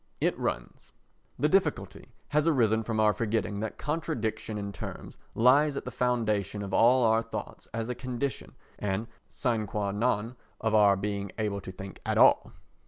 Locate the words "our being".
10.73-11.31